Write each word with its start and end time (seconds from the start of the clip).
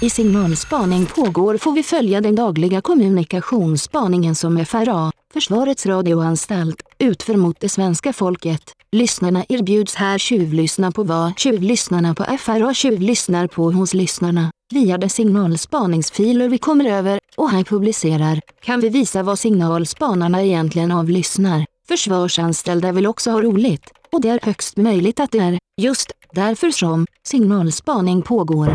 I 0.00 0.10
signalspaning 0.10 1.06
pågår 1.06 1.56
får 1.58 1.72
vi 1.72 1.82
följa 1.82 2.20
den 2.20 2.34
dagliga 2.34 2.80
kommunikationsspaningen 2.80 4.34
som 4.34 4.64
FRA, 4.64 5.12
Försvarets 5.32 5.86
radioanstalt, 5.86 6.82
utför 6.98 7.34
mot 7.34 7.60
det 7.60 7.68
svenska 7.68 8.12
folket. 8.12 8.72
Lyssnarna 8.92 9.44
erbjuds 9.48 9.94
här 9.94 10.18
tjuvlyssna 10.18 10.92
på 10.92 11.02
vad 11.02 11.38
tjuvlyssnarna 11.38 12.14
på 12.14 12.24
FRA 12.38 12.74
tjuvlyssnar 12.74 13.46
på 13.46 13.70
hos 13.70 13.94
lyssnarna. 13.94 14.50
Via 14.74 14.98
de 14.98 15.08
signalspaningsfiler 15.08 16.48
vi 16.48 16.58
kommer 16.58 16.84
över 16.84 17.20
och 17.36 17.50
här 17.50 17.64
publicerar 17.64 18.40
kan 18.60 18.80
vi 18.80 18.88
visa 18.88 19.22
vad 19.22 19.38
signalspanarna 19.38 20.42
egentligen 20.42 20.90
avlyssnar. 20.90 21.64
Försvarsanställda 21.88 22.92
vill 22.92 23.06
också 23.06 23.30
ha 23.30 23.42
roligt 23.42 23.90
och 24.12 24.20
det 24.20 24.28
är 24.28 24.40
högst 24.42 24.76
möjligt 24.76 25.20
att 25.20 25.30
det 25.30 25.38
är 25.38 25.58
just 25.80 26.12
därför 26.34 26.70
som 26.70 27.06
signalspaning 27.22 28.22
pågår. 28.22 28.66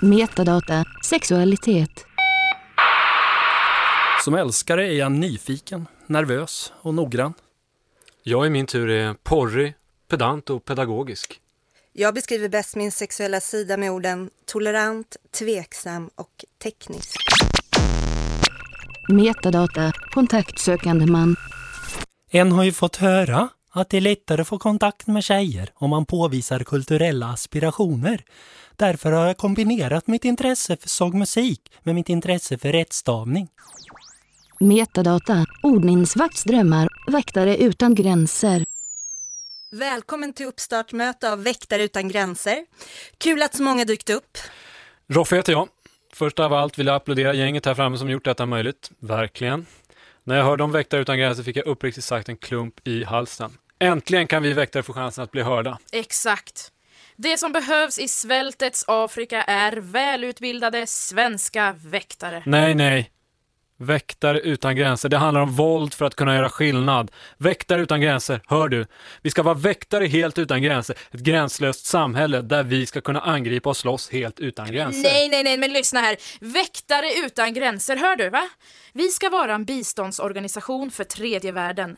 Metadata, 0.00 0.84
sexualitet. 1.04 2.06
Som 4.24 4.34
älskare 4.34 4.88
är 4.88 4.98
jag 4.98 5.12
nyfiken, 5.12 5.86
nervös 6.06 6.72
och 6.82 6.94
noggrann. 6.94 7.34
Jag 8.22 8.46
i 8.46 8.50
min 8.50 8.66
tur 8.66 8.90
är 8.90 9.14
porrig, 9.14 9.74
pedant 10.08 10.50
och 10.50 10.64
pedagogisk. 10.64 11.40
Jag 11.92 12.14
beskriver 12.14 12.48
bäst 12.48 12.76
min 12.76 12.92
sexuella 12.92 13.40
sida 13.40 13.76
med 13.76 13.90
orden 13.90 14.30
tolerant, 14.46 15.16
tveksam 15.38 16.10
och 16.14 16.44
teknisk. 16.62 17.16
Metadata, 19.08 19.92
kontaktsökande 20.10 21.06
man. 21.06 21.36
En 22.30 22.52
har 22.52 22.64
ju 22.64 22.72
fått 22.72 22.96
höra 22.96 23.48
att 23.70 23.90
det 23.90 23.96
är 23.96 24.00
lättare 24.00 24.40
att 24.42 24.48
få 24.48 24.58
kontakt 24.58 25.06
med 25.06 25.24
tjejer 25.24 25.70
om 25.74 25.90
man 25.90 26.06
påvisar 26.06 26.60
kulturella 26.60 27.26
aspirationer. 27.26 28.24
Därför 28.76 29.12
har 29.12 29.26
jag 29.26 29.36
kombinerat 29.36 30.06
mitt 30.06 30.24
intresse 30.24 30.76
för 30.76 30.88
sångmusik 30.88 31.72
med 31.82 31.94
mitt 31.94 32.08
intresse 32.08 32.58
för 32.58 32.72
rättstavning. 32.72 33.48
Metadata, 34.60 35.46
ordningsvaktsdrömmar, 35.62 36.88
väktare 37.12 37.56
utan 37.56 37.94
gränser. 37.94 38.64
Välkommen 39.72 40.32
till 40.32 40.46
uppstartmöte 40.46 41.32
av 41.32 41.42
Väktare 41.42 41.82
utan 41.82 42.08
gränser. 42.08 42.66
Kul 43.18 43.42
att 43.42 43.54
så 43.54 43.62
många 43.62 43.84
dykt 43.84 44.10
upp. 44.10 44.38
Roffe 45.08 45.36
heter 45.36 45.52
jag. 45.52 45.68
Först 46.14 46.38
av 46.38 46.52
allt 46.52 46.78
vill 46.78 46.86
jag 46.86 46.96
applådera 46.96 47.34
gänget 47.34 47.66
här 47.66 47.74
framme 47.74 47.98
som 47.98 48.10
gjort 48.10 48.24
detta 48.24 48.46
möjligt. 48.46 48.90
Verkligen. 48.98 49.66
När 50.26 50.36
jag 50.36 50.44
hörde 50.44 50.64
om 50.64 50.72
Väktare 50.72 51.00
utan 51.00 51.18
gränser 51.18 51.42
fick 51.42 51.56
jag 51.56 51.66
uppriktigt 51.66 52.04
sagt 52.04 52.28
en 52.28 52.36
klump 52.36 52.88
i 52.88 53.04
halsen. 53.04 53.58
Äntligen 53.78 54.26
kan 54.26 54.42
vi 54.42 54.52
väktare 54.52 54.82
få 54.82 54.92
chansen 54.92 55.24
att 55.24 55.30
bli 55.30 55.42
hörda. 55.42 55.78
Exakt. 55.92 56.72
Det 57.16 57.38
som 57.38 57.52
behövs 57.52 57.98
i 57.98 58.08
svältets 58.08 58.84
Afrika 58.88 59.42
är 59.42 59.76
välutbildade 59.76 60.86
svenska 60.86 61.74
väktare. 61.84 62.42
Nej, 62.46 62.74
nej. 62.74 63.10
Väktare 63.78 64.40
utan 64.40 64.76
gränser. 64.76 65.08
Det 65.08 65.16
handlar 65.16 65.40
om 65.40 65.52
våld 65.52 65.94
för 65.94 66.04
att 66.04 66.14
kunna 66.14 66.34
göra 66.34 66.48
skillnad. 66.48 67.10
Väktare 67.38 67.82
utan 67.82 68.00
gränser, 68.00 68.40
hör 68.46 68.68
du? 68.68 68.86
Vi 69.22 69.30
ska 69.30 69.42
vara 69.42 69.54
väktare 69.54 70.06
helt 70.06 70.38
utan 70.38 70.62
gränser. 70.62 70.96
Ett 71.10 71.20
gränslöst 71.20 71.86
samhälle 71.86 72.42
där 72.42 72.62
vi 72.62 72.86
ska 72.86 73.00
kunna 73.00 73.20
angripa 73.20 73.70
och 73.70 73.76
slåss 73.76 74.10
helt 74.10 74.40
utan 74.40 74.72
gränser. 74.72 75.02
Nej, 75.02 75.28
nej, 75.28 75.44
nej, 75.44 75.58
men 75.58 75.72
lyssna 75.72 76.00
här. 76.00 76.16
Väktare 76.40 77.06
utan 77.26 77.54
gränser, 77.54 77.96
hör 77.96 78.16
du 78.16 78.30
va? 78.30 78.48
Vi 78.92 79.08
ska 79.08 79.30
vara 79.30 79.54
en 79.54 79.64
biståndsorganisation 79.64 80.90
för 80.90 81.04
tredje 81.04 81.52
världen. 81.52 81.96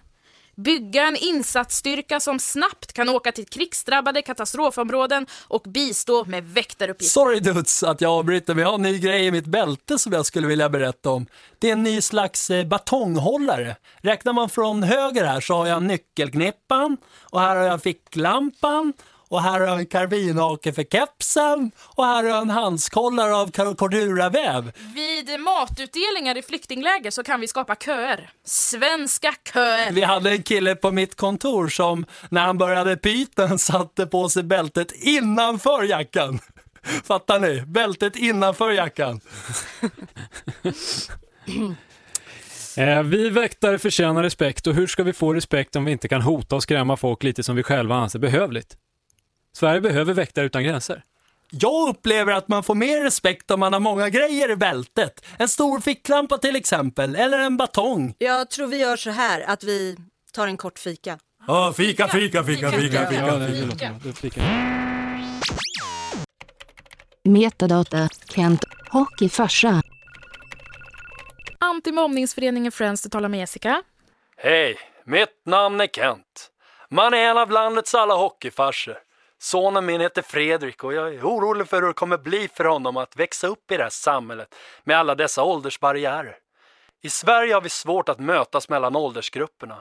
Bygga 0.58 1.06
en 1.06 1.16
insatsstyrka 1.16 2.20
som 2.20 2.38
snabbt 2.38 2.92
kan 2.92 3.08
åka 3.08 3.32
till 3.32 3.46
krigsdrabbade 3.46 4.22
katastrofområden 4.22 5.26
och 5.48 5.62
bistå 5.62 6.24
med 6.24 6.44
väktaruppgifter. 6.44 7.20
Sorry 7.20 7.40
Dudes 7.40 7.82
att 7.82 8.00
jag 8.00 8.12
avbryter, 8.12 8.54
men 8.54 8.62
jag 8.62 8.68
har 8.68 8.74
en 8.74 8.82
ny 8.82 8.98
grej 8.98 9.26
i 9.26 9.30
mitt 9.30 9.46
bälte 9.46 9.98
som 9.98 10.12
jag 10.12 10.26
skulle 10.26 10.46
vilja 10.46 10.68
berätta 10.68 11.10
om. 11.10 11.26
Det 11.58 11.68
är 11.68 11.72
en 11.72 11.82
ny 11.82 12.00
slags 12.00 12.50
eh, 12.50 12.66
batonghållare. 12.66 13.76
Räknar 13.98 14.32
man 14.32 14.48
från 14.48 14.82
höger 14.82 15.24
här 15.24 15.40
så 15.40 15.54
har 15.54 15.66
jag 15.66 15.82
nyckelknippan 15.82 16.96
och 17.22 17.40
här 17.40 17.56
har 17.56 17.64
jag 17.64 17.82
ficklampan 17.82 18.92
och 19.28 19.42
här 19.42 19.60
har 19.60 19.66
jag 19.66 19.78
en 19.78 19.86
karbinhake 19.86 20.72
för 20.72 20.84
kepsen 20.84 21.70
och 21.84 22.04
här 22.04 22.14
har 22.14 22.24
jag 22.24 22.42
en 22.42 22.50
handskållare 22.50 23.36
av 23.36 23.74
corduraväv. 23.74 24.72
Vid 24.94 25.40
matutdelningar 25.40 26.38
i 26.38 26.42
flyktingläger 26.42 27.10
så 27.10 27.22
kan 27.22 27.40
vi 27.40 27.48
skapa 27.48 27.74
köer. 27.74 28.30
Svenska 28.44 29.34
köer. 29.52 29.92
Vi 29.92 30.02
hade 30.02 30.30
en 30.30 30.42
kille 30.42 30.74
på 30.74 30.90
mitt 30.90 31.16
kontor 31.16 31.68
som 31.68 32.06
när 32.28 32.46
han 32.46 32.58
började 32.58 32.96
pyten 32.96 33.58
satte 33.58 34.06
på 34.06 34.28
sig 34.28 34.42
bältet 34.42 34.92
innanför 34.92 35.82
jackan. 35.82 36.40
Fattar 37.04 37.40
ni? 37.40 37.62
Bältet 37.66 38.16
innanför 38.16 38.70
jackan. 38.70 39.20
Eh, 42.76 43.02
vi 43.02 43.30
väktare 43.30 43.78
förtjänar 43.78 44.22
respekt 44.22 44.66
och 44.66 44.74
hur 44.74 44.86
ska 44.86 45.02
vi 45.02 45.12
få 45.12 45.34
respekt 45.34 45.76
om 45.76 45.84
vi 45.84 45.92
inte 45.92 46.08
kan 46.08 46.22
hota 46.22 46.56
och 46.56 46.62
skrämma 46.62 46.96
folk 46.96 47.22
lite 47.22 47.42
som 47.42 47.56
vi 47.56 47.62
själva 47.62 47.94
anser 47.94 48.18
behövligt? 48.18 48.76
Sverige 49.58 49.80
behöver 49.80 50.14
väktare 50.14 50.44
utan 50.44 50.64
gränser. 50.64 51.02
Jag 51.50 51.88
upplever 51.88 52.32
att 52.32 52.48
man 52.48 52.62
får 52.62 52.74
mer 52.74 53.02
respekt 53.02 53.50
om 53.50 53.60
man 53.60 53.72
har 53.72 53.80
många 53.80 54.08
grejer 54.08 54.50
i 54.50 54.56
bältet. 54.56 55.24
En 55.38 55.48
stor 55.48 55.80
ficklampa 55.80 56.38
till 56.38 56.56
exempel, 56.56 57.16
eller 57.16 57.38
en 57.38 57.56
batong. 57.56 58.14
Jag 58.18 58.50
tror 58.50 58.66
vi 58.66 58.76
gör 58.78 58.96
så 58.96 59.10
här 59.10 59.40
att 59.40 59.64
vi 59.64 59.96
tar 60.32 60.46
en 60.46 60.56
kort 60.56 60.78
fika. 60.78 61.18
Ja, 61.46 61.72
fika, 61.76 62.08
fika, 62.08 62.44
fika, 62.44 62.70
fika, 62.70 63.06
fika. 63.10 63.36
Det- 63.36 64.12
fika. 64.12 64.42
Metadata, 67.24 68.08
Kent, 68.34 68.64
hockeyfarsa. 68.90 69.82
Antimobbningsföreningen 71.60 72.72
Friends, 72.72 73.02
du 73.02 73.08
talar 73.08 73.28
med 73.28 73.40
Jessica. 73.40 73.82
Hej, 74.36 74.76
mitt 75.06 75.42
namn 75.46 75.80
är 75.80 75.86
Kent. 75.86 76.50
Man 76.90 77.14
är 77.14 77.18
en 77.18 77.38
av 77.38 77.50
landets 77.50 77.94
alla 77.94 78.14
hockeyfarsor. 78.14 78.94
Sonen 79.38 79.86
min 79.86 80.00
heter 80.00 80.22
Fredrik 80.22 80.84
och 80.84 80.94
jag 80.94 81.14
är 81.14 81.22
orolig 81.22 81.68
för 81.68 81.80
hur 81.80 81.88
det 81.88 81.94
kommer 81.94 82.18
bli 82.18 82.48
för 82.48 82.64
honom 82.64 82.96
att 82.96 83.16
växa 83.16 83.46
upp 83.46 83.70
i 83.70 83.76
det 83.76 83.82
här 83.82 83.90
samhället 83.90 84.54
med 84.84 84.98
alla 84.98 85.14
dessa 85.14 85.42
åldersbarriärer. 85.42 86.36
I 87.02 87.10
Sverige 87.10 87.54
har 87.54 87.60
vi 87.60 87.68
svårt 87.68 88.08
att 88.08 88.18
mötas 88.18 88.68
mellan 88.68 88.96
åldersgrupperna. 88.96 89.78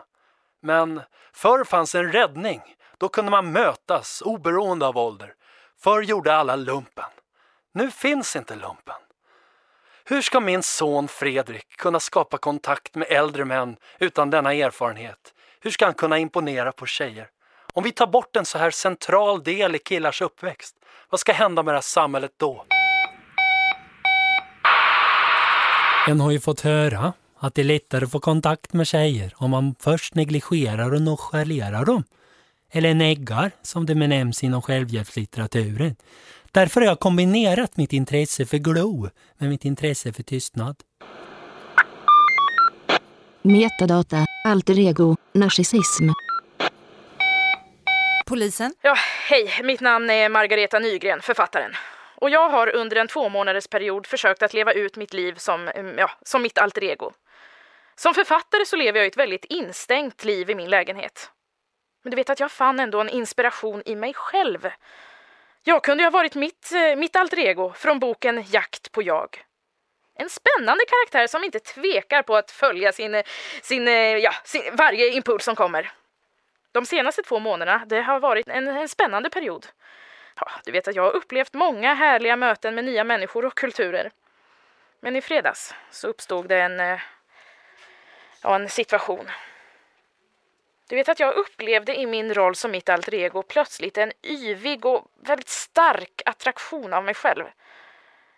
Men 0.61 1.01
förr 1.33 1.63
fanns 1.63 1.95
en 1.95 2.11
räddning. 2.11 2.61
Då 2.97 3.09
kunde 3.09 3.31
man 3.31 3.51
mötas 3.51 4.21
oberoende 4.25 4.87
av 4.87 4.97
ålder. 4.97 5.33
Förr 5.79 6.01
gjorde 6.01 6.35
alla 6.35 6.55
lumpen. 6.55 7.09
Nu 7.73 7.91
finns 7.91 8.35
inte 8.35 8.55
lumpen. 8.55 8.95
Hur 10.05 10.21
ska 10.21 10.39
min 10.39 10.63
son 10.63 11.07
Fredrik 11.07 11.77
kunna 11.77 11.99
skapa 11.99 12.37
kontakt 12.37 12.95
med 12.95 13.07
äldre 13.11 13.45
män 13.45 13.77
utan 13.99 14.29
denna 14.29 14.53
erfarenhet? 14.53 15.33
Hur 15.59 15.71
ska 15.71 15.85
han 15.85 15.93
kunna 15.93 16.17
imponera 16.17 16.71
på 16.71 16.85
tjejer? 16.85 17.29
Om 17.77 17.83
vi 17.83 17.91
tar 17.91 18.07
bort 18.07 18.35
en 18.35 18.45
så 18.45 18.57
här 18.57 18.71
central 18.71 19.43
del 19.43 19.75
i 19.75 19.79
killars 19.79 20.21
uppväxt, 20.21 20.75
vad 21.09 21.19
ska 21.19 21.33
hända 21.33 21.63
med 21.63 21.73
det 21.73 21.77
här 21.77 21.81
samhället 21.81 22.31
då? 22.37 22.65
En 26.07 26.19
har 26.19 26.31
ju 26.31 26.39
fått 26.39 26.61
höra 26.61 27.13
att 27.39 27.55
det 27.55 27.61
är 27.61 27.65
lättare 27.65 28.05
att 28.05 28.11
få 28.11 28.19
kontakt 28.19 28.73
med 28.73 28.87
tjejer 28.87 29.33
om 29.35 29.51
man 29.51 29.75
först 29.79 30.15
negligerar 30.15 30.93
och 30.93 31.01
nonchalerar 31.01 31.85
dem. 31.85 32.03
Eller 32.71 32.93
neggar, 32.93 33.51
som 33.61 33.85
det 33.85 33.95
benämns 33.95 34.43
inom 34.43 34.61
självhjälpslitteraturen. 34.61 35.95
Därför 36.51 36.81
har 36.81 36.87
jag 36.87 36.99
kombinerat 36.99 37.77
mitt 37.77 37.93
intresse 37.93 38.45
för 38.45 38.57
glow 38.57 39.09
med 39.37 39.49
mitt 39.49 39.65
intresse 39.65 40.13
för 40.13 40.23
tystnad. 40.23 40.75
Metadata, 43.41 44.25
alter 44.45 44.79
ego, 44.79 45.15
narcissism. 45.33 46.09
Polisen? 48.27 48.73
Ja, 48.81 48.95
hej. 49.29 49.59
Mitt 49.63 49.81
namn 49.81 50.09
är 50.09 50.29
Margareta 50.29 50.79
Nygren, 50.79 51.21
författaren. 51.21 51.73
Och 52.15 52.29
jag 52.29 52.49
har 52.49 52.75
under 52.75 52.95
en 52.95 53.07
två 53.07 53.29
månaders 53.29 53.67
period 53.67 54.07
försökt 54.07 54.43
att 54.43 54.53
leva 54.53 54.73
ut 54.73 54.95
mitt 54.95 55.13
liv 55.13 55.35
som, 55.37 55.67
mm, 55.67 55.97
ja, 55.97 56.11
som 56.21 56.41
mitt 56.41 56.57
alter 56.57 56.83
ego. 56.83 57.11
Som 57.95 58.13
författare 58.13 58.65
så 58.65 58.75
lever 58.75 58.99
jag 58.99 59.07
ett 59.07 59.17
väldigt 59.17 59.45
instängt 59.45 60.25
liv 60.25 60.49
i 60.49 60.55
min 60.55 60.69
lägenhet. 60.69 61.31
Men 62.03 62.11
du 62.11 62.15
vet 62.15 62.29
att 62.29 62.39
jag 62.39 62.51
fann 62.51 62.79
ändå 62.79 63.01
en 63.01 63.09
inspiration 63.09 63.83
i 63.85 63.95
mig 63.95 64.13
själv. 64.13 64.69
Jag 65.63 65.83
kunde 65.83 66.03
ju 66.03 66.05
ha 66.05 66.11
varit 66.11 66.35
mitt, 66.35 66.71
eh, 66.71 66.95
mitt 66.95 67.15
alter 67.15 67.39
ego 67.39 67.73
från 67.73 67.99
boken 67.99 68.43
Jakt 68.47 68.91
på 68.91 69.01
jag. 69.01 69.43
En 70.19 70.29
spännande 70.29 70.83
karaktär 70.85 71.27
som 71.27 71.43
inte 71.43 71.59
tvekar 71.59 72.23
på 72.23 72.35
att 72.35 72.51
följa 72.51 72.91
sin, 72.91 73.15
eh, 73.15 73.23
sin, 73.61 73.87
eh, 73.87 73.93
ja, 73.93 74.33
sin, 74.43 74.75
varje 74.75 75.13
impuls 75.13 75.43
som 75.43 75.55
kommer. 75.55 75.91
De 76.77 76.85
senaste 76.85 77.23
två 77.23 77.39
månaderna 77.39 77.85
det 77.85 78.01
har 78.01 78.19
varit 78.19 78.47
en, 78.47 78.67
en 78.67 78.89
spännande 78.89 79.29
period. 79.29 79.67
Ja, 80.35 80.51
du 80.65 80.71
vet 80.71 80.87
att 80.87 80.95
jag 80.95 81.03
har 81.03 81.15
upplevt 81.15 81.53
många 81.53 81.93
härliga 81.93 82.35
möten 82.35 82.75
med 82.75 82.85
nya 82.85 83.03
människor 83.03 83.45
och 83.45 83.55
kulturer. 83.55 84.11
Men 84.99 85.15
i 85.15 85.21
fredags 85.21 85.75
så 85.91 86.07
uppstod 86.07 86.47
det 86.47 86.61
en, 86.61 86.79
eh, 86.79 86.99
ja, 88.43 88.55
en 88.55 88.69
situation. 88.69 89.29
Du 90.89 90.95
vet 90.95 91.09
att 91.09 91.19
jag 91.19 91.35
upplevde 91.35 91.95
i 91.95 92.05
min 92.05 92.33
roll 92.33 92.55
som 92.55 92.71
mitt 92.71 92.89
alter 92.89 93.13
ego 93.13 93.43
plötsligt 93.43 93.97
en 93.97 94.11
yvig 94.23 94.85
och 94.85 95.07
väldigt 95.21 95.49
stark 95.49 96.21
attraktion 96.25 96.93
av 96.93 97.03
mig 97.03 97.13
själv. 97.13 97.45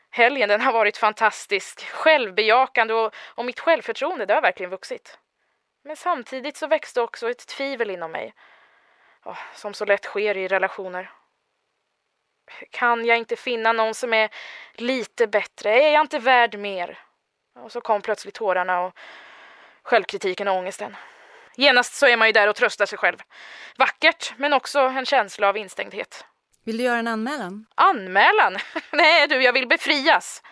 Helgen 0.09 0.49
den 0.49 0.61
har 0.61 0.73
varit 0.73 0.97
fantastisk, 0.97 1.85
självbejakande 1.85 2.93
och, 2.93 3.15
och 3.15 3.45
mitt 3.45 3.59
självförtroende 3.59 4.25
det 4.25 4.33
har 4.33 4.41
verkligen 4.41 4.69
vuxit. 4.69 5.17
Men 5.83 5.95
samtidigt 5.95 6.57
så 6.57 6.67
växte 6.67 7.01
också 7.01 7.29
ett 7.29 7.47
tvivel 7.47 7.89
inom 7.89 8.11
mig. 8.11 8.33
Oh, 9.25 9.39
som 9.55 9.73
så 9.73 9.85
lätt 9.85 10.03
sker 10.03 10.37
i 10.37 10.47
relationer. 10.47 11.11
Kan 12.71 13.05
jag 13.05 13.17
inte 13.17 13.35
finna 13.35 13.73
någon 13.73 13.93
som 13.93 14.13
är 14.13 14.29
lite 14.73 15.27
bättre? 15.27 15.81
Är 15.83 15.93
jag 15.93 16.01
inte 16.01 16.19
värd 16.19 16.59
mer? 16.59 16.99
Och 17.55 17.71
så 17.71 17.81
kom 17.81 18.01
plötsligt 18.01 18.35
tårarna 18.35 18.81
och 18.81 18.93
självkritiken 19.83 20.47
och 20.47 20.55
ångesten. 20.55 20.95
Genast 21.55 21.93
så 21.93 22.05
är 22.05 22.17
man 22.17 22.27
ju 22.27 22.31
där 22.31 22.47
och 22.47 22.55
tröstar 22.55 22.85
sig 22.85 22.97
själv. 22.97 23.17
Vackert, 23.77 24.33
men 24.37 24.53
också 24.53 24.79
en 24.79 25.05
känsla 25.05 25.49
av 25.49 25.57
instängdhet. 25.57 26.25
Vill 26.63 26.77
du 26.77 26.83
göra 26.83 26.99
en 26.99 27.07
anmälan? 27.07 27.65
Anmälan? 27.75 28.57
Nej 28.91 29.27
du, 29.27 29.43
jag 29.43 29.53
vill 29.53 29.67
befrias. 29.67 30.43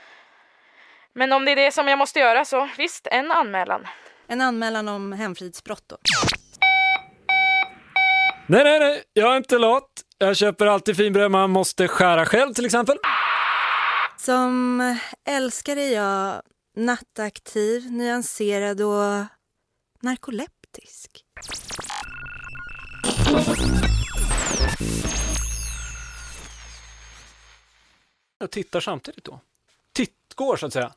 Men 1.14 1.34
om 1.34 1.46
det 1.46 1.52
är 1.52 1.56
det 1.56 1.72
som 1.72 1.88
jag 1.88 2.00
måste 2.00 2.20
göra 2.20 2.46
så 2.46 2.70
visst, 2.78 3.08
en 3.08 3.32
anmälan. 3.32 3.88
En 4.28 4.42
anmälan 4.42 4.88
om 4.88 5.12
hemfridsbrott 5.12 5.84
då? 5.88 5.98
Nej, 8.48 8.64
nej, 8.64 8.80
nej, 8.80 9.04
jag 9.14 9.34
är 9.34 9.38
inte 9.38 9.58
lat. 9.58 9.90
Jag 10.18 10.38
köper 10.38 10.66
alltid 10.66 10.98
finbröd 10.98 11.32
man 11.32 11.50
måste 11.50 11.88
skära 11.88 12.26
själv 12.26 12.54
till 12.54 12.66
exempel. 12.66 12.98
Som 14.18 14.82
älskare 15.26 15.82
är 15.82 15.96
jag 15.96 16.42
nattaktiv, 16.76 17.92
nyanserad 17.92 18.82
och 18.82 19.26
narkoleptisk. 20.02 21.24
Jag 28.40 28.52
tittar 28.52 28.80
samtidigt 28.80 29.24
då. 29.24 29.40
Tittgår 29.94 30.58
så 30.58 30.66
att 30.66 30.74
säga. 30.74 30.94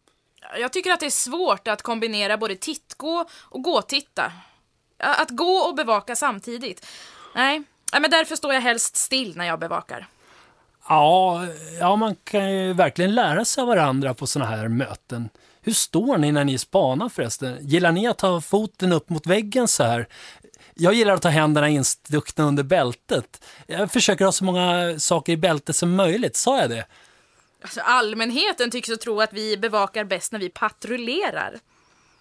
Jag 0.58 0.72
tycker 0.72 0.90
att 0.90 1.00
det 1.00 1.06
är 1.06 1.10
svårt 1.10 1.68
att 1.68 1.82
kombinera 1.82 2.36
både 2.36 2.56
tittgå 2.56 3.24
och 3.40 3.62
gåtitta. 3.62 4.32
Att 4.98 5.30
gå 5.30 5.52
och 5.52 5.74
bevaka 5.74 6.16
samtidigt. 6.16 6.86
Nej, 7.34 7.62
men 7.92 8.10
därför 8.10 8.36
står 8.36 8.54
jag 8.54 8.60
helst 8.60 8.96
still 8.96 9.36
när 9.36 9.46
jag 9.46 9.58
bevakar. 9.58 10.08
Ja, 10.88 11.46
ja, 11.80 11.96
man 11.96 12.16
kan 12.24 12.52
ju 12.52 12.72
verkligen 12.72 13.14
lära 13.14 13.44
sig 13.44 13.62
av 13.62 13.68
varandra 13.68 14.14
på 14.14 14.26
sådana 14.26 14.50
här 14.50 14.68
möten. 14.68 15.28
Hur 15.62 15.72
står 15.72 16.18
ni 16.18 16.32
när 16.32 16.44
ni 16.44 16.58
spanar 16.58 17.08
förresten? 17.08 17.58
Gillar 17.60 17.92
ni 17.92 18.06
att 18.06 18.20
ha 18.20 18.40
foten 18.40 18.92
upp 18.92 19.08
mot 19.08 19.26
väggen 19.26 19.68
så 19.68 19.84
här? 19.84 20.08
Jag 20.74 20.94
gillar 20.94 21.14
att 21.14 21.24
ha 21.24 21.30
händerna 21.30 21.68
instuckna 21.68 22.44
under 22.44 22.62
bältet. 22.62 23.44
Jag 23.66 23.92
försöker 23.92 24.24
ha 24.24 24.32
så 24.32 24.44
många 24.44 24.98
saker 24.98 25.32
i 25.32 25.36
bältet 25.36 25.76
som 25.76 25.96
möjligt, 25.96 26.36
sa 26.36 26.60
jag 26.60 26.70
det? 26.70 26.86
Alltså, 27.62 27.80
allmänheten 27.80 28.70
tycks 28.70 28.90
att 28.90 29.00
tro 29.00 29.20
att 29.20 29.32
vi 29.32 29.56
bevakar 29.56 30.04
bäst 30.04 30.32
när 30.32 30.38
vi 30.38 30.48
patrullerar. 30.48 31.58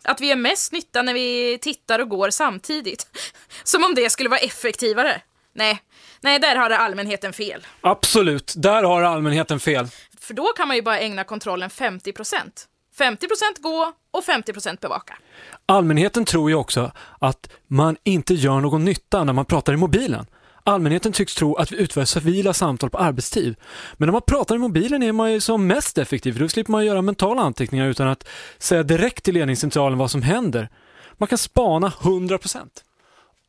Att 0.03 0.21
vi 0.21 0.31
är 0.31 0.35
mest 0.35 0.71
nytta 0.71 1.01
när 1.01 1.13
vi 1.13 1.57
tittar 1.61 1.99
och 1.99 2.09
går 2.09 2.29
samtidigt. 2.29 3.07
Som 3.63 3.83
om 3.83 3.95
det 3.95 4.09
skulle 4.09 4.29
vara 4.29 4.39
effektivare. 4.39 5.21
Nej, 5.53 5.81
nej, 6.21 6.39
där 6.39 6.55
har 6.55 6.69
allmänheten 6.69 7.33
fel. 7.33 7.67
Absolut, 7.81 8.53
där 8.57 8.83
har 8.83 9.01
allmänheten 9.01 9.59
fel. 9.59 9.87
För 10.19 10.33
då 10.33 10.45
kan 10.47 10.67
man 10.67 10.77
ju 10.77 10.81
bara 10.83 10.99
ägna 10.99 11.23
kontrollen 11.23 11.69
50 11.69 12.13
procent. 12.13 12.67
50 12.97 13.27
procent 13.27 13.57
gå 13.61 13.93
och 14.11 14.23
50 14.23 14.53
procent 14.53 14.81
bevaka. 14.81 15.17
Allmänheten 15.65 16.25
tror 16.25 16.49
ju 16.49 16.55
också 16.55 16.91
att 17.19 17.49
man 17.67 17.97
inte 18.03 18.33
gör 18.33 18.59
någon 18.59 18.85
nytta 18.85 19.23
när 19.23 19.33
man 19.33 19.45
pratar 19.45 19.73
i 19.73 19.77
mobilen. 19.77 20.25
Allmänheten 20.69 21.11
tycks 21.11 21.35
tro 21.35 21.55
att 21.55 21.71
vi 21.71 21.77
utför 21.77 22.05
civila 22.05 22.53
samtal 22.53 22.89
på 22.89 22.97
arbetstid. 22.97 23.55
Men 23.93 24.07
när 24.07 24.11
man 24.11 24.21
pratar 24.21 24.55
i 24.55 24.57
mobilen 24.57 25.03
är 25.03 25.11
man 25.11 25.31
ju 25.31 25.41
som 25.41 25.67
mest 25.67 25.97
effektiv, 25.97 26.33
för 26.33 26.39
då 26.39 26.49
slipper 26.49 26.71
man 26.71 26.85
göra 26.85 27.01
mentala 27.01 27.41
anteckningar 27.41 27.87
utan 27.87 28.07
att 28.07 28.27
säga 28.57 28.83
direkt 28.83 29.23
till 29.23 29.33
ledningscentralen 29.33 29.97
vad 29.97 30.11
som 30.11 30.21
händer. 30.21 30.69
Man 31.17 31.27
kan 31.27 31.37
spana 31.37 31.89
100%. 31.99 32.57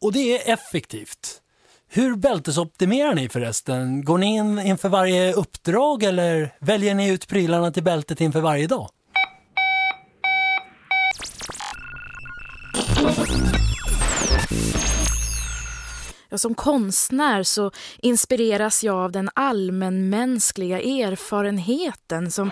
Och 0.01 0.13
det 0.13 0.49
är 0.49 0.53
effektivt. 0.53 1.41
Hur 1.89 2.17
bältesoptimerar 2.17 3.15
ni 3.15 3.29
förresten? 3.29 4.05
Går 4.05 4.19
ni 4.19 4.37
in 4.37 4.59
inför 4.59 4.89
varje 4.89 5.33
uppdrag 5.33 6.03
eller 6.03 6.55
väljer 6.59 6.95
ni 6.95 7.09
ut 7.09 7.29
prylarna 7.29 7.73
till 7.73 7.83
bältet 7.83 8.21
inför 8.21 8.41
varje 8.41 8.67
dag? 8.67 8.91
Ja, 16.31 16.38
som 16.38 16.55
konstnär 16.55 17.43
så 17.43 17.71
inspireras 17.99 18.85
jag 18.85 18.97
av 18.97 19.12
den 19.12 19.31
allmänmänskliga 19.35 20.81
erfarenheten 20.81 22.31
som... 22.31 22.50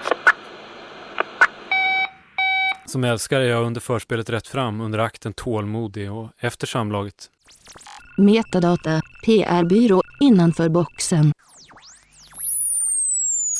Som 2.87 3.05
älskare 3.05 3.45
är 3.45 3.49
jag 3.49 3.67
under 3.67 3.81
förspelet 3.81 4.31
rätt 4.31 4.47
fram, 4.47 4.81
under 4.81 4.99
akten 4.99 5.33
tålmodig 5.33 6.13
och 6.13 6.31
efter 6.39 6.67
samlaget. 6.67 7.31
Metadata, 8.19 9.01
PR-byrå, 9.25 10.03
innanför 10.21 10.69
boxen. 10.69 11.33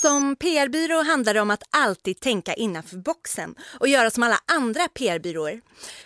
Som 0.01 0.37
PR-byrå 0.37 1.03
handlar 1.03 1.35
det 1.35 1.41
om 1.41 1.51
att 1.51 1.63
alltid 1.71 2.21
tänka 2.21 2.55
innanför 2.55 2.97
boxen 2.97 3.55
och 3.81 3.89
göra 3.89 4.11
som 4.11 4.23
alla 4.23 4.39
andra 4.53 4.89
PR-byråer. 4.89 5.61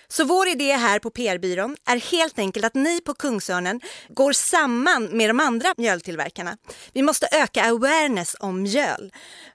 Så 0.09 0.25
vår 0.25 0.49
idé 0.49 0.73
här 0.73 0.99
på 0.99 1.11
PR-byrån 1.11 1.77
är 1.87 1.97
helt 1.97 2.39
enkelt 2.39 2.67
att 2.67 2.75
ni 2.75 3.01
på 3.01 3.15
Kungsörnen 3.15 3.81
går 4.09 4.33
samman 4.33 5.05
med 5.05 5.31
de 5.31 5.41
andra 5.41 5.75
mjöltillverkarna. 5.77 6.57
Vi 6.93 7.03
måste 7.03 7.29
öka 7.33 7.65
awareness 7.65 8.37
om 8.41 8.63
mjöl. 8.63 9.13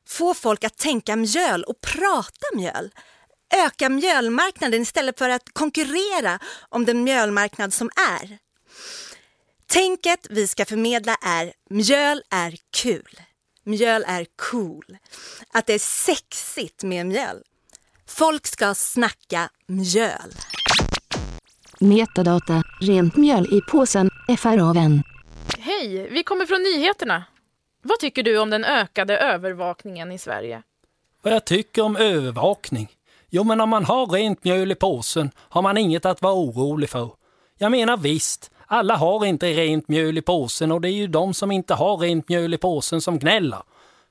Få 0.07 0.33
folk 0.33 0.63
att 0.63 0.77
tänka 0.77 1.15
mjöl 1.15 1.63
och 1.63 1.81
prata 1.81 2.47
mjöl. 2.55 2.91
Öka 3.65 3.89
mjölmarknaden 3.89 4.81
istället 4.81 5.17
för 5.19 5.29
att 5.29 5.53
konkurrera 5.53 6.39
om 6.69 6.85
den 6.85 7.03
mjölmarknad 7.03 7.73
som 7.73 7.89
är. 8.21 8.37
Tänket 9.67 10.27
vi 10.29 10.47
ska 10.47 10.65
förmedla 10.65 11.15
är 11.21 11.53
mjöl 11.69 12.21
är 12.29 12.55
kul. 12.77 13.21
Mjöl 13.67 14.03
är 14.07 14.25
cool. 14.51 14.97
Att 15.53 15.65
det 15.65 15.73
är 15.73 15.79
sexigt 15.79 16.83
med 16.83 17.05
mjöl. 17.05 17.43
Folk 18.05 18.47
ska 18.47 18.73
snacka 18.75 19.49
mjöl. 19.65 20.31
Metadata, 21.79 22.63
rent 22.81 23.15
mjöl 23.15 23.45
i 23.53 23.61
påsen, 23.71 24.09
FRA-vän. 24.39 25.03
Hej, 25.59 26.09
vi 26.11 26.23
kommer 26.23 26.45
från 26.45 26.63
nyheterna. 26.63 27.23
Vad 27.81 27.99
tycker 27.99 28.23
du 28.23 28.37
om 28.39 28.49
den 28.49 28.65
ökade 28.65 29.17
övervakningen 29.17 30.11
i 30.11 30.17
Sverige? 30.17 30.63
Vad 31.21 31.33
jag 31.33 31.45
tycker 31.45 31.81
om 31.81 31.95
övervakning? 31.95 32.87
Jo, 33.29 33.43
men 33.43 33.61
om 33.61 33.69
man 33.69 33.85
har 33.85 34.07
rent 34.07 34.43
mjöl 34.43 34.71
i 34.71 34.75
påsen 34.75 35.31
har 35.37 35.61
man 35.61 35.77
inget 35.77 36.05
att 36.05 36.21
vara 36.21 36.33
orolig 36.33 36.89
för. 36.89 37.11
Jag 37.57 37.71
menar 37.71 37.97
visst, 37.97 38.51
alla 38.67 38.95
har 38.95 39.25
inte 39.25 39.47
rent 39.53 39.87
mjöl 39.87 40.17
i 40.17 40.21
påsen 40.21 40.71
och 40.71 40.81
det 40.81 40.89
är 40.89 40.93
ju 40.93 41.07
de 41.07 41.33
som 41.33 41.51
inte 41.51 41.73
har 41.73 41.97
rent 41.97 42.29
mjöl 42.29 42.53
i 42.53 42.57
påsen 42.57 43.01
som 43.01 43.19
gnäller. 43.19 43.59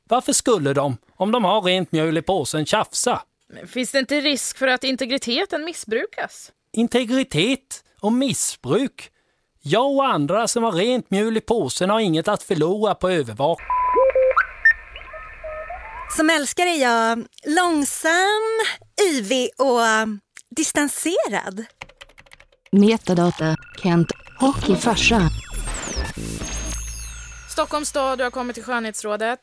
Varför 0.08 0.32
skulle 0.32 0.72
de, 0.72 0.96
om 1.16 1.32
de 1.32 1.44
har 1.44 1.62
rent 1.62 1.92
mjöl 1.92 2.18
i 2.18 2.22
påsen, 2.22 2.66
tjafsa? 2.66 3.22
Men 3.48 3.68
finns 3.68 3.92
det 3.92 3.98
inte 3.98 4.20
risk 4.20 4.58
för 4.58 4.68
att 4.68 4.84
integriteten 4.84 5.64
missbrukas? 5.64 6.52
Integritet 6.72 7.84
och 8.00 8.12
missbruk? 8.12 9.10
Jag 9.62 9.90
och 9.94 10.06
andra 10.06 10.48
som 10.48 10.62
har 10.62 10.72
rent 10.72 11.10
mjöl 11.10 11.36
i 11.36 11.40
påsen 11.40 11.90
har 11.90 12.00
inget 12.00 12.28
att 12.28 12.42
förlora 12.42 12.94
på 12.94 13.10
övervakning. 13.10 13.66
Som 16.16 16.30
älskare 16.30 16.68
är 16.68 16.82
jag 16.82 17.25
långsam, 17.46 18.42
yvig 19.12 19.50
och 19.58 19.80
distanserad. 20.56 21.64
Metadata, 22.72 23.56
Kent, 23.82 24.08
hockeyfarsa. 24.40 25.21
Stockholms 27.49 27.88
stad, 27.88 28.19
du 28.19 28.25
har 28.25 28.31
kommit 28.31 28.55
till 28.55 28.64
skönhetsrådet. 28.64 29.40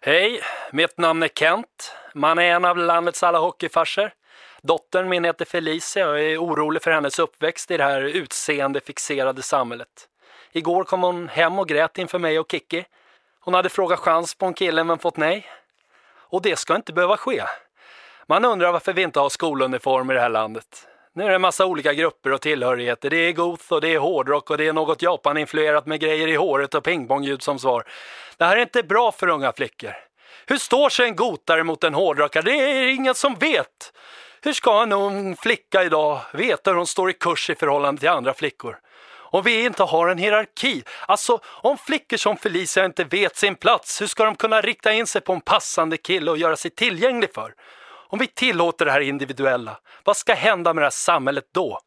Hej, 0.00 0.40
mitt 0.72 0.98
namn 0.98 1.22
är 1.22 1.28
Kent. 1.28 1.94
Man 2.14 2.38
är 2.38 2.42
en 2.42 2.64
av 2.64 2.76
landets 2.76 3.22
alla 3.22 3.38
hockeyfarsor. 3.38 4.10
Dottern 4.62 5.08
min 5.08 5.24
heter 5.24 5.44
Felicia 5.44 6.08
och 6.08 6.18
jag 6.18 6.32
är 6.32 6.38
orolig 6.38 6.82
för 6.82 6.90
hennes 6.90 7.18
uppväxt 7.18 7.70
i 7.70 7.76
det 7.76 7.84
här 7.84 8.02
utseendefixerade 8.02 9.42
samhället. 9.42 10.08
Igår 10.52 10.84
kom 10.84 11.02
hon 11.02 11.28
hem 11.28 11.58
och 11.58 11.68
grät 11.68 11.98
inför 11.98 12.18
mig 12.18 12.38
och 12.38 12.50
Kiki. 12.50 12.84
Hon 13.40 13.54
hade 13.54 13.68
frågat 13.68 13.98
chans 13.98 14.34
på 14.34 14.46
en 14.46 14.54
kille 14.54 14.84
men 14.84 14.98
fått 14.98 15.16
nej. 15.16 15.46
Och 16.30 16.42
det 16.42 16.58
ska 16.58 16.76
inte 16.76 16.92
behöva 16.92 17.16
ske. 17.16 17.42
Man 18.26 18.44
undrar 18.44 18.72
varför 18.72 18.92
vi 18.92 19.02
inte 19.02 19.20
har 19.20 19.28
skoluniform 19.28 20.10
i 20.10 20.14
det 20.14 20.20
här 20.20 20.28
landet. 20.28 20.88
Nu 21.18 21.24
är 21.24 21.28
det 21.28 21.34
en 21.34 21.40
massa 21.40 21.66
olika 21.66 21.94
grupper 21.94 22.32
och 22.32 22.40
tillhörigheter. 22.40 23.10
Det 23.10 23.16
är 23.16 23.32
goth 23.32 23.72
och 23.72 23.80
det 23.80 23.94
är 23.94 23.98
hårdrock 23.98 24.50
och 24.50 24.58
det 24.58 24.66
är 24.66 24.72
något 24.72 25.02
Japan-influerat 25.02 25.86
med 25.86 26.00
grejer 26.00 26.28
i 26.28 26.34
håret 26.34 26.74
och 26.74 26.84
pingpongljud 26.84 27.42
som 27.42 27.58
svar. 27.58 27.84
Det 28.36 28.44
här 28.44 28.56
är 28.56 28.60
inte 28.60 28.82
bra 28.82 29.12
för 29.12 29.28
unga 29.28 29.52
flickor. 29.52 29.92
Hur 30.46 30.56
står 30.56 30.88
sig 30.88 31.08
en 31.08 31.16
gotare 31.16 31.64
mot 31.64 31.84
en 31.84 31.94
hårdrockare? 31.94 32.42
Det 32.42 32.52
är 32.52 32.86
ingen 32.86 33.14
som 33.14 33.34
vet. 33.34 33.92
Hur 34.42 34.52
ska 34.52 34.82
en 34.82 34.92
ung 34.92 35.36
flicka 35.36 35.84
idag 35.84 36.20
veta 36.32 36.70
hur 36.70 36.76
hon 36.76 36.86
står 36.86 37.10
i 37.10 37.12
kurs 37.12 37.50
i 37.50 37.54
förhållande 37.54 38.00
till 38.00 38.08
andra 38.08 38.34
flickor? 38.34 38.78
Om 39.16 39.42
vi 39.42 39.64
inte 39.64 39.82
har 39.82 40.08
en 40.08 40.18
hierarki, 40.18 40.82
alltså 41.06 41.40
om 41.44 41.78
flickor 41.78 42.16
som 42.16 42.36
Felicia 42.36 42.84
inte 42.84 43.04
vet 43.04 43.36
sin 43.36 43.54
plats, 43.54 44.02
hur 44.02 44.06
ska 44.06 44.24
de 44.24 44.36
kunna 44.36 44.60
rikta 44.60 44.92
in 44.92 45.06
sig 45.06 45.20
på 45.20 45.32
en 45.32 45.40
passande 45.40 45.96
kille 45.96 46.30
och 46.30 46.38
göra 46.38 46.56
sig 46.56 46.70
tillgänglig 46.70 47.34
för? 47.34 47.54
Om 48.10 48.18
vi 48.18 48.26
tillåter 48.26 48.84
det 48.84 48.92
här 48.92 49.00
individuella, 49.00 49.78
vad 50.04 50.16
ska 50.16 50.34
hända 50.34 50.74
med 50.74 50.82
det 50.82 50.86
här 50.86 50.90
samhället 50.90 51.44
då? 51.54 51.78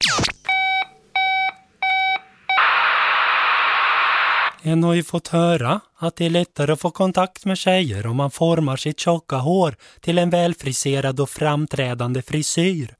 En 4.61 4.83
har 4.83 4.93
ju 4.93 5.03
fått 5.03 5.27
höra 5.27 5.79
att 5.97 6.15
det 6.15 6.25
är 6.25 6.29
lättare 6.29 6.71
att 6.71 6.81
få 6.81 6.91
kontakt 6.91 7.45
med 7.45 7.57
tjejer 7.57 8.07
om 8.07 8.17
man 8.17 8.31
formar 8.31 8.77
sitt 8.77 8.99
tjocka 8.99 9.35
hår 9.35 9.75
till 9.99 10.17
en 10.17 10.29
välfriserad 10.29 11.19
och 11.19 11.29
framträdande 11.29 12.21
frisyr. 12.21 12.95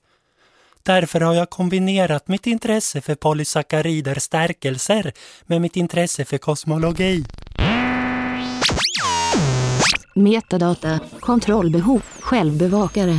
Därför 0.84 1.22
har 1.22 1.34
jag 1.34 1.50
kombinerat 1.50 2.28
mitt 2.28 2.48
intresse 2.48 3.02
för 3.02 3.16
polysackarider 3.16 4.16
stärkelser 4.16 5.14
med 5.46 5.62
mitt 5.62 5.76
intresse 5.76 6.26
för 6.26 6.38
kosmologi. 6.38 7.26
Metadata, 10.16 11.00
kontrollbehov, 11.20 12.02
självbevakare. 12.20 13.14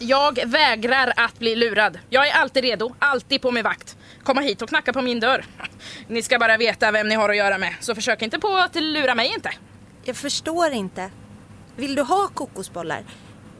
Jag 0.00 0.38
vägrar 0.46 1.12
att 1.16 1.38
bli 1.38 1.56
lurad. 1.56 1.98
Jag 2.10 2.28
är 2.28 2.32
alltid 2.32 2.64
redo, 2.64 2.94
alltid 2.98 3.42
på 3.42 3.50
min 3.50 3.64
vakt. 3.64 3.96
Komma 4.24 4.40
hit 4.40 4.62
och 4.62 4.68
knacka 4.68 4.92
på 4.92 5.02
min 5.02 5.20
dörr. 5.20 5.44
Ni 6.08 6.22
ska 6.22 6.38
bara 6.38 6.56
veta 6.56 6.90
vem 6.90 7.08
ni 7.08 7.14
har 7.14 7.28
att 7.28 7.36
göra 7.36 7.58
med, 7.58 7.74
så 7.80 7.94
försök 7.94 8.22
inte 8.22 8.38
på 8.38 8.56
att 8.56 8.74
lura 8.74 9.14
mig 9.14 9.32
inte. 9.34 9.50
Jag 10.04 10.16
förstår 10.16 10.70
inte. 10.70 11.10
Vill 11.76 11.94
du 11.94 12.02
ha 12.02 12.28
kokosbollar? 12.34 13.04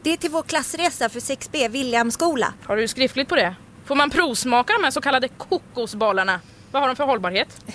Det 0.03 0.13
är 0.13 0.17
till 0.17 0.31
vår 0.31 0.43
klassresa 0.43 1.09
för 1.09 1.19
6B, 1.19 1.69
Williamskola. 1.69 2.53
Har 2.63 2.77
du 2.77 2.87
skriftligt 2.87 3.29
på 3.29 3.35
det? 3.35 3.55
Får 3.85 3.95
man 3.95 4.09
provsmaka 4.09 4.73
de 4.73 4.83
här 4.83 4.91
så 4.91 5.01
kallade 5.01 5.27
kokosbollarna? 5.27 6.39
Vad 6.71 6.81
har 6.81 6.87
de 6.87 6.95
för 6.95 7.03
hållbarhet? 7.03 7.65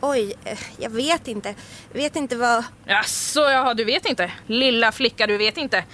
Oj, 0.00 0.34
eh, 0.44 0.58
jag 0.78 0.90
vet 0.90 1.28
inte. 1.28 1.54
Vet 1.92 2.16
inte 2.16 2.36
vad... 2.36 2.64
Jaså, 2.86 3.40
jaha, 3.40 3.74
du 3.74 3.84
vet 3.84 4.06
inte? 4.06 4.32
Lilla 4.46 4.92
flicka, 4.92 5.26
du 5.26 5.36
vet 5.36 5.56
inte? 5.56 5.84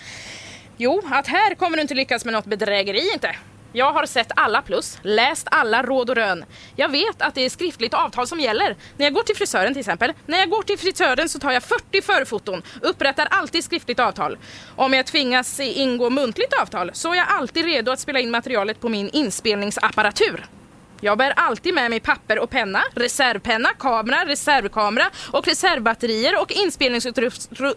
Jo, 0.77 1.03
att 1.11 1.27
här 1.27 1.55
kommer 1.55 1.77
du 1.77 1.83
inte 1.83 1.95
lyckas 1.95 2.25
med 2.25 2.35
något 2.35 2.45
bedrägeri 2.47 3.13
inte. 3.13 3.37
Jag 3.73 3.93
har 3.93 4.07
sett 4.07 4.33
alla 4.37 4.63
plus, 4.63 4.99
läst 5.03 5.47
alla 5.51 5.83
råd 5.83 6.11
och 6.11 6.17
rön. 6.17 6.45
Jag 6.77 6.89
vet 6.89 7.23
att 7.23 7.35
det 7.35 7.45
är 7.45 7.51
skriftligt 7.51 7.95
avtal 7.95 8.27
som 8.27 8.41
gäller. 8.41 8.77
När 8.97 9.07
jag 9.07 9.15
går 9.15 9.23
till 9.23 9.37
frisören 9.37 9.73
till 9.73 9.81
exempel. 9.81 10.13
När 10.27 10.39
jag 10.39 10.51
går 10.51 10.63
till 10.63 10.79
frisören 10.79 11.29
så 11.29 11.39
tar 11.39 11.53
jag 11.53 11.63
40 11.63 12.03
förfoton, 12.03 12.63
upprättar 12.83 13.29
alltid 13.31 13.65
skriftligt 13.65 14.01
avtal. 14.01 14.39
Om 14.77 14.93
jag 14.93 15.07
tvingas 15.07 15.61
ingå 15.61 16.11
muntligt 16.11 16.53
avtal 16.63 16.91
så 16.95 17.13
är 17.13 17.17
jag 17.17 17.27
alltid 17.29 17.65
redo 17.65 17.93
att 17.93 18.01
spela 18.01 18.21
in 18.21 18.31
materialet 18.31 18.81
på 18.81 18.89
min 18.89 19.11
inspelningsapparatur. 19.11 20.47
Jag 21.01 21.19
bär 21.19 21.33
alltid 21.37 21.75
med 21.75 21.91
mig 21.91 22.01
papper 22.01 22.39
och 22.39 22.51
penna, 22.51 22.83
reservpenna, 22.95 23.69
kamera, 23.79 24.27
reservkamera 24.27 25.11
och 25.33 25.47
reservbatterier 25.47 26.41
och 26.41 26.53
inspelningsutrustning 26.53 27.75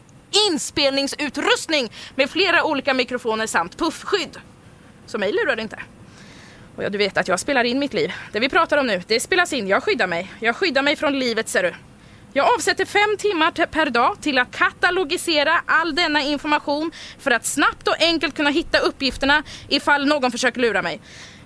inspelningsutrustning 0.51 1.91
med 2.15 2.29
flera 2.29 2.63
olika 2.63 2.93
mikrofoner 2.93 3.47
samt 3.47 3.77
puffskydd. 3.77 4.37
Så 5.05 5.17
mig 5.17 5.31
lurar 5.31 5.55
det 5.55 5.61
inte. 5.61 5.79
Och 6.75 6.83
ja, 6.83 6.89
du 6.89 6.97
vet 6.97 7.17
att 7.17 7.27
jag 7.27 7.39
spelar 7.39 7.63
in 7.63 7.79
mitt 7.79 7.93
liv. 7.93 8.13
Det 8.31 8.39
vi 8.39 8.49
pratar 8.49 8.77
om 8.77 8.87
nu, 8.87 9.01
det 9.07 9.19
spelas 9.19 9.53
in. 9.53 9.67
Jag 9.67 9.83
skyddar 9.83 10.07
mig. 10.07 10.31
Jag 10.39 10.55
skyddar 10.55 10.81
mig 10.81 10.95
från 10.95 11.19
livet 11.19 11.49
ser 11.49 11.63
du. 11.63 11.73
Jag 12.35 12.53
avsätter 12.55 12.85
fem 12.85 13.17
timmar 13.19 13.65
per 13.65 13.89
dag 13.89 14.21
till 14.21 14.37
att 14.37 14.51
katalogisera 14.51 15.61
all 15.65 15.95
denna 15.95 16.21
information 16.21 16.91
för 17.19 17.31
att 17.31 17.45
snabbt 17.45 17.87
och 17.87 17.95
enkelt 17.99 18.35
kunna 18.35 18.49
hitta 18.49 18.79
uppgifterna 18.79 19.43
ifall 19.67 20.05
någon 20.05 20.31
försöker 20.31 20.61
lura 20.61 20.81
mig. 20.81 21.01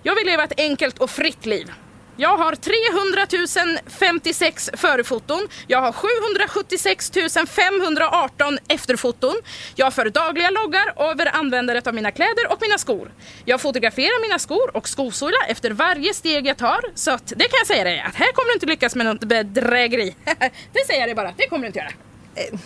Jag 0.08 0.16
vill 0.16 0.26
leva 0.26 0.44
ett 0.44 0.60
enkelt 0.60 1.00
och 1.00 1.10
fritt 1.10 1.46
liv. 1.46 1.72
Jag 2.18 2.38
har 2.38 2.56
300 2.56 3.82
056 3.88 4.70
förefoton. 4.74 5.48
Jag 5.68 5.82
har 5.82 5.92
776 5.92 7.12
518 7.48 8.58
efterfoton. 8.68 9.36
Jag 9.76 9.94
för 9.94 10.10
dagliga 10.10 10.50
loggar 10.50 11.10
över 11.12 11.36
användandet 11.36 11.88
av 11.88 11.94
mina 11.94 12.12
kläder 12.12 12.52
och 12.52 12.58
mina 12.62 12.78
skor. 12.78 13.12
Jag 13.46 13.62
fotograferar 13.62 14.22
mina 14.22 14.40
skor 14.40 14.78
och 14.78 14.90
skosula 14.90 15.38
efter 15.48 15.72
varje 15.72 16.14
steg 16.14 16.48
jag 16.48 16.58
tar. 16.58 16.80
Så 16.96 17.12
att, 17.12 17.28
det 17.28 17.44
kan 17.44 17.58
jag 17.58 17.68
säga 17.68 17.84
dig 17.84 18.00
att 18.00 18.16
här 18.16 18.32
kommer 18.32 18.48
du 18.48 18.54
inte 18.54 18.66
lyckas 18.66 18.96
med 18.96 19.06
något 19.06 19.24
bedrägeri. 19.24 20.16
det 20.74 20.86
säger 20.88 21.00
jag 21.00 21.08
dig 21.08 21.16
bara, 21.16 21.34
det 21.38 21.48
kommer 21.48 21.62
du 21.62 21.68
inte 21.68 21.80
göra. 21.80 21.92
Eh, 22.36 22.60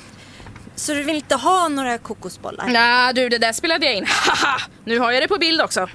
så 0.75 0.93
du 0.93 1.03
vill 1.03 1.15
inte 1.15 1.35
ha 1.35 1.67
några 1.67 1.97
kokosbollar? 1.97 2.67
Nej 2.67 3.13
du, 3.13 3.29
det 3.29 3.37
där 3.37 3.53
spelade 3.53 3.85
jag 3.85 3.95
in. 3.95 4.05
Haha! 4.07 4.61
nu 4.85 4.99
har 4.99 5.11
jag 5.11 5.23
det 5.23 5.27
på 5.27 5.37
bild 5.37 5.61
också. 5.61 5.89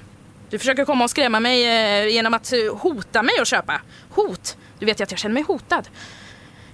Du 0.49 0.59
försöker 0.59 0.85
komma 0.85 1.03
och 1.03 1.09
skrämma 1.09 1.39
mig 1.39 1.65
eh, 1.65 2.07
genom 2.07 2.33
att 2.33 2.53
eh, 2.53 2.75
hota 2.75 3.23
mig 3.23 3.33
att 3.41 3.47
köpa. 3.47 3.81
Hot! 4.09 4.57
Du 4.79 4.85
vet 4.85 4.99
ju 4.99 5.03
att 5.03 5.11
jag 5.11 5.19
känner 5.19 5.33
mig 5.33 5.43
hotad. 5.43 5.89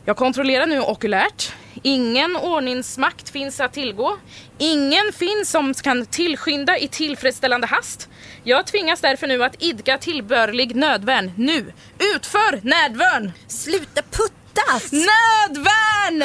Jag 0.05 0.17
kontrollerar 0.17 0.65
nu 0.65 0.81
okulärt. 0.81 1.51
Ingen 1.81 2.37
ordningsmakt 2.37 3.29
finns 3.29 3.59
att 3.59 3.73
tillgå. 3.73 4.17
Ingen 4.57 5.13
finns 5.13 5.49
som 5.51 5.73
kan 5.73 6.05
tillskynda 6.05 6.77
i 6.77 6.87
tillfredsställande 6.87 7.67
hast. 7.67 8.09
Jag 8.43 8.67
tvingas 8.67 9.01
därför 9.01 9.27
nu 9.27 9.43
att 9.43 9.63
idka 9.63 9.97
tillbörlig 9.97 10.75
nödvärn. 10.75 11.31
Nu! 11.37 11.73
Utför 12.15 12.59
nödvärn! 12.63 13.31
Sluta 13.47 14.01
puttas! 14.01 14.91
Nödvärn! 14.91 16.21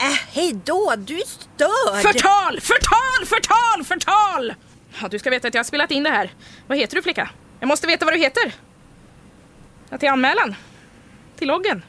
Äh, 0.00 0.18
hej 0.32 0.60
då, 0.64 0.94
du 0.96 1.16
är 1.18 1.26
störd! 1.26 2.02
Förtal! 2.02 2.60
Förtal! 2.60 3.26
Förtal! 3.26 3.84
Förtal! 3.84 4.54
Ja, 5.02 5.08
du 5.08 5.18
ska 5.18 5.30
veta 5.30 5.48
att 5.48 5.54
jag 5.54 5.58
har 5.58 5.64
spelat 5.64 5.90
in 5.90 6.02
det 6.02 6.10
här. 6.10 6.30
Vad 6.66 6.78
heter 6.78 6.96
du 6.96 7.02
flicka? 7.02 7.30
Jag 7.60 7.68
måste 7.68 7.86
veta 7.86 8.04
vad 8.04 8.14
du 8.14 8.18
heter. 8.18 8.54
Ja, 9.90 9.98
till 9.98 10.08
anmälan. 10.08 10.54
Till 11.38 11.48
loggen. 11.48 11.82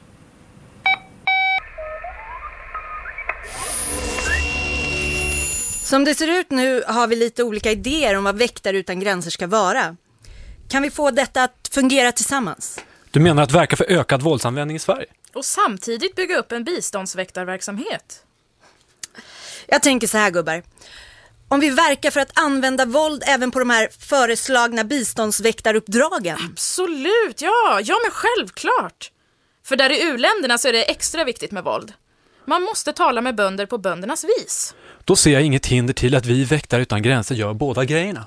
Som 5.84 6.04
det 6.04 6.16
ser 6.16 6.40
ut 6.40 6.52
nu 6.52 6.84
har 6.88 7.08
vi 7.08 7.16
lite 7.16 7.44
olika 7.44 7.72
idéer 7.72 8.18
om 8.18 8.24
vad 8.24 8.38
Väktare 8.38 8.78
utan 8.78 9.00
gränser 9.00 9.32
ska 9.32 9.48
vara. 9.48 9.96
Kan 10.70 10.84
vi 10.84 10.90
få 10.90 11.12
detta 11.12 11.44
att 11.44 11.70
fungera 11.72 12.12
tillsammans? 12.12 12.80
Du 13.12 13.20
menar 13.20 13.44
att 13.44 13.52
verka 13.52 13.76
för 13.76 13.86
ökad 13.92 14.22
våldsanvändning 14.22 14.78
i 14.78 14.80
Sverige? 14.80 15.08
Och 15.34 15.46
samtidigt 15.46 16.16
bygga 16.16 16.38
upp 16.38 16.52
en 16.52 16.64
biståndsväktarverksamhet? 16.64 18.24
Jag 19.68 19.84
tänker 19.84 20.08
så 20.08 20.18
här 20.18 20.32
gubbar. 20.32 20.64
Om 21.50 21.60
vi 21.60 21.70
verkar 21.70 22.12
för 22.12 22.20
att 22.20 22.32
använda 22.40 22.86
våld 22.86 23.24
även 23.28 23.52
på 23.52 23.60
de 23.60 23.70
här 23.70 23.90
föreslagna 24.00 24.84
biståndsväktaruppdragen? 24.84 26.38
Absolut, 26.52 27.42
ja, 27.42 27.80
ja 27.84 27.96
men 28.04 28.12
självklart. 28.12 29.12
För 29.66 29.76
där 29.76 29.90
i 29.90 30.12
uländerna 30.12 30.58
så 30.58 30.68
är 30.68 30.74
det 30.74 30.84
extra 30.84 31.24
viktigt 31.24 31.52
med 31.52 31.64
våld. 31.64 31.94
Man 32.46 32.64
måste 32.64 32.94
tala 32.94 33.22
med 33.22 33.36
bönder 33.36 33.66
på 33.66 33.78
böndernas 33.78 34.24
vis. 34.24 34.76
Då 35.04 35.16
ser 35.16 35.32
jag 35.32 35.42
inget 35.42 35.66
hinder 35.66 35.94
till 35.94 36.16
att 36.16 36.26
vi 36.26 36.44
Väktare 36.44 36.82
utan 36.82 37.02
gränser 37.02 37.36
gör 37.36 37.54
båda 37.54 37.86
grejerna. 37.86 38.26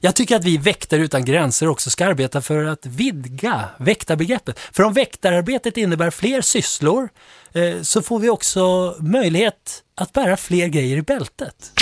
Jag 0.00 0.14
tycker 0.14 0.36
att 0.36 0.44
vi 0.44 0.56
väktare 0.56 1.00
utan 1.00 1.24
gränser 1.24 1.68
också 1.68 1.90
ska 1.90 2.06
arbeta 2.06 2.42
för 2.42 2.64
att 2.64 2.86
vidga 2.86 3.64
väktarbegreppet. 3.78 4.58
För 4.72 4.82
om 4.82 4.92
väktararbetet 4.92 5.76
innebär 5.76 6.10
fler 6.10 6.40
sysslor 6.40 7.08
eh, 7.52 7.82
så 7.82 8.02
får 8.02 8.18
vi 8.18 8.30
också 8.30 8.96
möjlighet 9.00 9.82
att 9.94 10.12
bära 10.12 10.36
fler 10.36 10.66
grejer 10.66 10.96
i 10.96 11.02
bältet. 11.02 11.72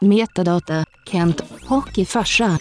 Metadata, 0.00 0.84
Kent, 1.06 1.42
hockeyfarsa. 1.68 2.58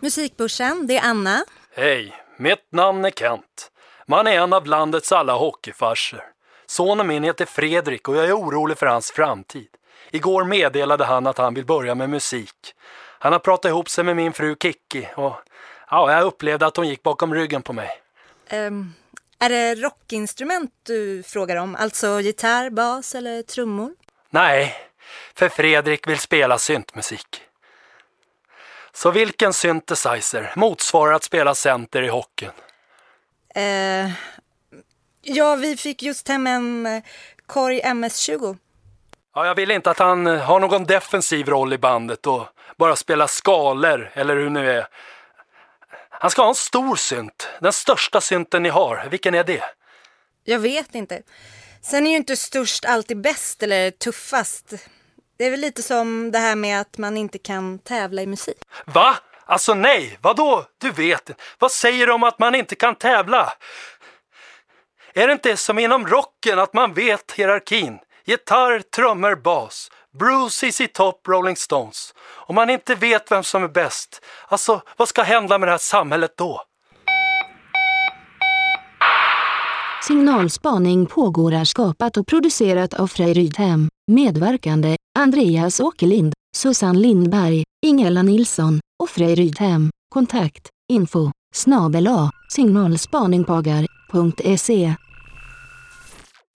Musikbörsen, 0.00 0.86
det 0.86 0.96
är 0.96 1.08
Anna. 1.08 1.44
Hej, 1.76 2.12
mitt 2.36 2.72
namn 2.72 3.04
är 3.04 3.10
Kent. 3.10 3.70
Man 4.06 4.26
är 4.26 4.32
en 4.32 4.52
av 4.52 4.66
landets 4.66 5.12
alla 5.12 5.32
hockeyfarser. 5.32 6.22
Sonen 6.66 7.06
min 7.06 7.24
heter 7.24 7.44
Fredrik 7.44 8.08
och 8.08 8.16
jag 8.16 8.24
är 8.24 8.38
orolig 8.38 8.78
för 8.78 8.86
hans 8.86 9.10
framtid. 9.10 9.68
Igår 10.10 10.44
meddelade 10.44 11.04
han 11.04 11.26
att 11.26 11.38
han 11.38 11.54
vill 11.54 11.66
börja 11.66 11.94
med 11.94 12.10
musik. 12.10 12.74
Han 13.18 13.32
har 13.32 13.40
pratat 13.40 13.68
ihop 13.68 13.88
sig 13.88 14.04
med 14.04 14.16
min 14.16 14.32
fru 14.32 14.56
Kikki 14.62 15.08
och 15.16 15.34
ja, 15.90 16.12
jag 16.12 16.26
upplevde 16.26 16.66
att 16.66 16.76
hon 16.76 16.88
gick 16.88 17.02
bakom 17.02 17.34
ryggen 17.34 17.62
på 17.62 17.72
mig. 17.72 17.90
Um, 18.52 18.94
är 19.38 19.48
det 19.48 19.74
rockinstrument 19.74 20.70
du 20.82 21.22
frågar 21.22 21.56
om? 21.56 21.76
Alltså 21.76 22.20
gitarr, 22.20 22.70
bas 22.70 23.14
eller 23.14 23.42
trummor? 23.42 23.94
Nej, 24.34 24.76
för 25.34 25.48
Fredrik 25.48 26.08
vill 26.08 26.18
spela 26.18 26.58
syntmusik. 26.58 27.42
Så 28.92 29.10
vilken 29.10 29.52
synthesizer 29.52 30.52
motsvarar 30.56 31.12
att 31.12 31.24
spela 31.24 31.54
center 31.54 32.02
i 32.02 32.08
hockeyn? 32.08 32.50
Uh, 33.56 34.10
ja, 35.22 35.56
vi 35.56 35.76
fick 35.76 36.02
just 36.02 36.28
hem 36.28 36.46
en 36.46 37.02
Korg 37.46 37.80
MS-20. 37.84 38.58
Ja, 39.34 39.46
jag 39.46 39.54
vill 39.54 39.70
inte 39.70 39.90
att 39.90 39.98
han 39.98 40.26
eh, 40.26 40.38
har 40.38 40.60
någon 40.60 40.84
defensiv 40.84 41.48
roll 41.48 41.72
i 41.72 41.78
bandet 41.78 42.26
och 42.26 42.46
bara 42.76 42.96
spela 42.96 43.28
skalor 43.28 44.10
eller 44.14 44.36
hur 44.36 44.50
nu 44.50 44.70
är. 44.70 44.86
Han 46.10 46.30
ska 46.30 46.42
ha 46.42 46.48
en 46.48 46.54
stor 46.54 46.96
synt, 46.96 47.48
den 47.60 47.72
största 47.72 48.20
synten 48.20 48.62
ni 48.62 48.68
har. 48.68 49.06
Vilken 49.10 49.34
är 49.34 49.44
det? 49.44 49.64
Jag 50.44 50.58
vet 50.58 50.94
inte. 50.94 51.22
Sen 51.84 52.06
är 52.06 52.10
ju 52.10 52.16
inte 52.16 52.36
störst 52.36 52.84
alltid 52.84 53.20
bäst 53.20 53.62
eller 53.62 53.90
tuffast. 53.90 54.72
Det 55.38 55.44
är 55.44 55.50
väl 55.50 55.60
lite 55.60 55.82
som 55.82 56.30
det 56.30 56.38
här 56.38 56.56
med 56.56 56.80
att 56.80 56.98
man 56.98 57.16
inte 57.16 57.38
kan 57.38 57.78
tävla 57.78 58.22
i 58.22 58.26
musik. 58.26 58.56
Va? 58.84 59.16
Alltså 59.46 59.74
nej, 59.74 60.18
vadå? 60.20 60.64
Du 60.80 60.90
vet, 60.90 61.30
vad 61.58 61.72
säger 61.72 62.06
du 62.06 62.12
om 62.12 62.22
att 62.22 62.38
man 62.38 62.54
inte 62.54 62.74
kan 62.74 62.94
tävla? 62.94 63.52
Är 65.14 65.26
det 65.26 65.32
inte 65.32 65.56
som 65.56 65.78
inom 65.78 66.06
rocken 66.06 66.58
att 66.58 66.74
man 66.74 66.94
vet 66.94 67.32
hierarkin? 67.32 67.98
Gitarr, 68.24 68.80
trummor, 68.80 69.34
bas. 69.34 69.90
Bruce, 70.18 70.84
i 70.84 70.88
Top, 70.88 71.28
Rolling 71.28 71.56
Stones. 71.56 72.14
Om 72.30 72.54
man 72.54 72.70
inte 72.70 72.94
vet 72.94 73.30
vem 73.30 73.44
som 73.44 73.64
är 73.64 73.68
bäst, 73.68 74.24
alltså 74.48 74.82
vad 74.96 75.08
ska 75.08 75.22
hända 75.22 75.58
med 75.58 75.68
det 75.68 75.72
här 75.72 75.78
samhället 75.78 76.36
då? 76.36 76.62
Signalspaning 80.06 81.06
pågår 81.06 81.52
är 81.52 81.64
skapat 81.64 82.16
och 82.16 82.26
producerat 82.26 82.94
av 82.94 83.06
Frej 83.06 83.32
Rydhem. 83.32 83.88
Medverkande 84.12 84.96
Andreas 85.18 85.80
Åkerlind, 85.80 86.32
Susanne 86.56 86.98
Lindberg, 86.98 87.62
Ingela 87.86 88.22
Nilsson 88.22 88.80
och 89.02 89.10
Frej 89.10 89.34
Rydhem. 89.34 89.90
Kontakt 90.14 90.68
info 90.92 91.30
snabel 91.54 92.06
a 92.06 92.30
signalspaningpagar.se 92.48 94.94